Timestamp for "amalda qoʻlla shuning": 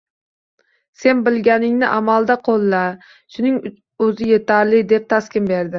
1.99-3.61